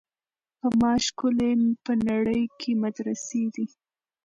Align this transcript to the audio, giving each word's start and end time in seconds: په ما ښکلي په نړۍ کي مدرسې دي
په 0.59 0.67
ما 0.79 0.91
ښکلي 1.05 1.51
په 1.85 1.91
نړۍ 2.09 2.41
کي 2.59 2.71
مدرسې 2.83 3.43
دي 3.55 3.65